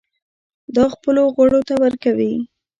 [0.75, 2.33] دا خپلو غړو ته ورکوي.